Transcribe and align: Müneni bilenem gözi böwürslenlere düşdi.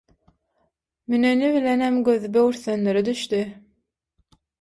Müneni 1.07 1.53
bilenem 1.53 2.03
gözi 2.03 2.33
böwürslenlere 2.33 3.05
düşdi. 3.05 3.63